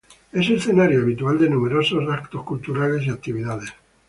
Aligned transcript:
Es 0.31 0.49
escenario 0.49 1.03
habitual 1.03 1.37
de 1.37 1.47
numerosos 1.47 2.01
eventos 2.01 2.41
culturales 2.43 3.05
y 3.05 3.11
actividades. 3.11 3.71